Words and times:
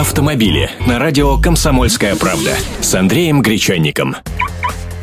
автомобили 0.00 0.70
на 0.86 0.98
радио 0.98 1.36
«Комсомольская 1.36 2.16
правда» 2.16 2.56
с 2.80 2.94
Андреем 2.94 3.42
Гречанником. 3.42 4.16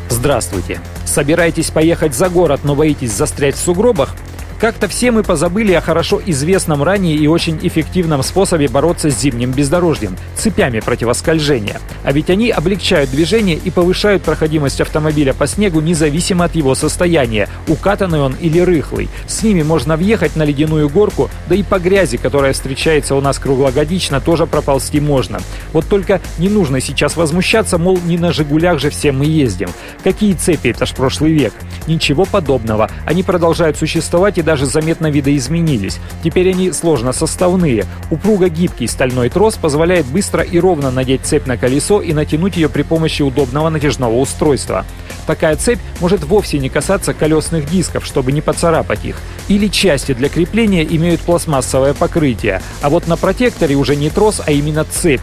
Здравствуйте. 0.08 0.80
Собираетесь 1.06 1.70
поехать 1.70 2.16
за 2.16 2.28
город, 2.28 2.62
но 2.64 2.74
боитесь 2.74 3.12
застрять 3.12 3.54
в 3.54 3.60
сугробах? 3.60 4.16
Как-то 4.60 4.88
все 4.88 5.12
мы 5.12 5.22
позабыли 5.22 5.72
о 5.72 5.80
хорошо 5.80 6.20
известном 6.26 6.82
ранее 6.82 7.14
и 7.14 7.28
очень 7.28 7.60
эффективном 7.62 8.24
способе 8.24 8.66
бороться 8.66 9.08
с 9.08 9.16
зимним 9.16 9.52
бездорожьем– 9.52 10.16
цепями 10.36 10.80
противоскольжения. 10.80 11.80
А 12.02 12.10
ведь 12.10 12.28
они 12.28 12.50
облегчают 12.50 13.10
движение 13.10 13.56
и 13.56 13.70
повышают 13.70 14.24
проходимость 14.24 14.80
автомобиля 14.80 15.32
по 15.32 15.46
снегу 15.46 15.80
независимо 15.80 16.46
от 16.46 16.56
его 16.56 16.74
состояния, 16.74 17.48
укатанный 17.68 18.20
он 18.20 18.34
или 18.40 18.58
рыхлый. 18.58 19.08
С 19.28 19.44
ними 19.44 19.62
можно 19.62 19.96
въехать 19.96 20.34
на 20.34 20.42
ледяную 20.42 20.88
горку, 20.88 21.30
да 21.48 21.54
и 21.54 21.62
по 21.62 21.78
грязи, 21.78 22.16
которая 22.16 22.52
встречается 22.52 23.14
у 23.14 23.20
нас 23.20 23.38
круглогодично, 23.38 24.20
тоже 24.20 24.46
проползти 24.46 24.98
можно. 24.98 25.38
Вот 25.72 25.86
только 25.86 26.20
не 26.38 26.48
нужно 26.48 26.80
сейчас 26.80 27.16
возмущаться, 27.16 27.78
мол, 27.78 27.96
не 28.04 28.18
на 28.18 28.32
«Жигулях» 28.32 28.80
же 28.80 28.90
все 28.90 29.12
мы 29.12 29.26
ездим. 29.26 29.68
Какие 30.02 30.32
цепи, 30.32 30.68
это 30.68 30.84
ж 30.84 30.94
прошлый 30.94 31.30
век. 31.30 31.52
Ничего 31.86 32.24
подобного. 32.24 32.90
Они 33.06 33.22
продолжают 33.22 33.76
существовать 33.76 34.38
и 34.38 34.47
даже 34.48 34.64
заметно 34.64 35.10
видоизменились. 35.10 35.98
Теперь 36.24 36.48
они 36.48 36.72
сложно 36.72 37.12
составные. 37.12 37.84
Упруго 38.10 38.48
гибкий 38.48 38.86
стальной 38.86 39.28
трос 39.28 39.56
позволяет 39.56 40.06
быстро 40.06 40.42
и 40.42 40.58
ровно 40.58 40.90
надеть 40.90 41.26
цепь 41.26 41.44
на 41.44 41.58
колесо 41.58 42.00
и 42.00 42.14
натянуть 42.14 42.56
ее 42.56 42.70
при 42.70 42.80
помощи 42.80 43.20
удобного 43.20 43.68
натяжного 43.68 44.14
устройства. 44.14 44.86
Такая 45.26 45.54
цепь 45.56 45.80
может 46.00 46.24
вовсе 46.24 46.58
не 46.58 46.70
касаться 46.70 47.12
колесных 47.12 47.68
дисков, 47.70 48.06
чтобы 48.06 48.32
не 48.32 48.40
поцарапать 48.40 49.04
их. 49.04 49.16
Или 49.48 49.68
части 49.68 50.14
для 50.14 50.30
крепления 50.30 50.82
имеют 50.82 51.20
пластмассовое 51.20 51.92
покрытие, 51.92 52.62
а 52.80 52.88
вот 52.88 53.06
на 53.06 53.18
протекторе 53.18 53.74
уже 53.74 53.96
не 53.96 54.08
трос, 54.08 54.40
а 54.46 54.50
именно 54.50 54.86
цепь. 54.86 55.20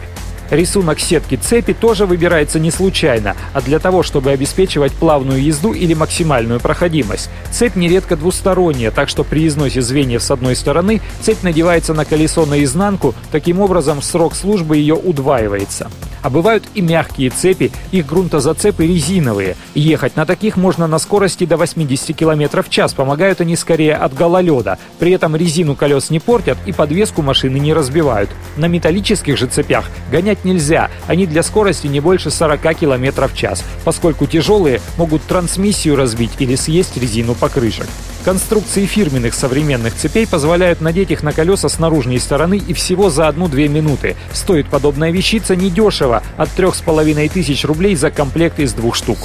Рисунок 0.50 1.00
сетки 1.00 1.36
цепи 1.36 1.72
тоже 1.72 2.06
выбирается 2.06 2.58
не 2.60 2.70
случайно, 2.70 3.36
а 3.52 3.60
для 3.60 3.78
того, 3.78 4.02
чтобы 4.02 4.30
обеспечивать 4.30 4.92
плавную 4.92 5.42
езду 5.42 5.72
или 5.72 5.94
максимальную 5.94 6.60
проходимость. 6.60 7.30
Цепь 7.50 7.76
нередко 7.76 8.16
двусторонняя, 8.16 8.90
так 8.90 9.08
что 9.08 9.24
при 9.24 9.46
износе 9.46 9.82
звеньев 9.82 10.22
с 10.22 10.30
одной 10.30 10.56
стороны 10.56 11.00
цепь 11.20 11.42
надевается 11.42 11.94
на 11.94 12.04
колесо 12.04 12.46
наизнанку, 12.46 13.14
таким 13.30 13.60
образом 13.60 14.02
срок 14.02 14.34
службы 14.34 14.76
ее 14.76 14.94
удваивается. 14.94 15.90
А 16.26 16.30
бывают 16.30 16.64
и 16.74 16.80
мягкие 16.80 17.30
цепи, 17.30 17.70
их 17.92 18.04
грунтозацепы 18.06 18.84
резиновые. 18.84 19.56
Ехать 19.76 20.16
на 20.16 20.26
таких 20.26 20.56
можно 20.56 20.88
на 20.88 20.98
скорости 20.98 21.46
до 21.46 21.56
80 21.56 22.16
км 22.16 22.64
в 22.64 22.68
час, 22.68 22.94
помогают 22.94 23.40
они 23.40 23.54
скорее 23.54 23.94
от 23.94 24.12
гололеда. 24.12 24.76
При 24.98 25.12
этом 25.12 25.36
резину 25.36 25.76
колес 25.76 26.10
не 26.10 26.18
портят 26.18 26.58
и 26.66 26.72
подвеску 26.72 27.22
машины 27.22 27.58
не 27.58 27.72
разбивают. 27.72 28.28
На 28.56 28.66
металлических 28.66 29.36
же 29.36 29.46
цепях 29.46 29.88
гонять 30.10 30.35
нельзя, 30.44 30.90
они 31.06 31.26
для 31.26 31.42
скорости 31.42 31.86
не 31.86 32.00
больше 32.00 32.30
40 32.30 32.74
км 32.76 33.28
в 33.28 33.36
час, 33.36 33.64
поскольку 33.84 34.26
тяжелые 34.26 34.80
могут 34.96 35.22
трансмиссию 35.22 35.96
разбить 35.96 36.32
или 36.38 36.54
съесть 36.54 36.96
резину 36.96 37.34
покрышек. 37.34 37.86
Конструкции 38.24 38.86
фирменных 38.86 39.34
современных 39.34 39.94
цепей 39.94 40.26
позволяют 40.26 40.80
надеть 40.80 41.12
их 41.12 41.22
на 41.22 41.32
колеса 41.32 41.68
с 41.68 41.78
наружной 41.78 42.18
стороны 42.18 42.58
и 42.58 42.72
всего 42.72 43.08
за 43.08 43.28
одну-две 43.28 43.68
минуты. 43.68 44.16
Стоит 44.32 44.66
подобная 44.66 45.12
вещица 45.12 45.54
недешево, 45.54 46.22
от 46.36 46.50
трех 46.50 46.74
с 46.74 46.80
половиной 46.80 47.28
тысяч 47.28 47.64
рублей 47.64 47.94
за 47.94 48.10
комплект 48.10 48.58
из 48.58 48.72
двух 48.72 48.96
штук. 48.96 49.18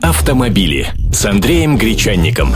Автомобили 0.00 0.92
с 1.12 1.24
Андреем 1.24 1.78
Гречанником. 1.78 2.54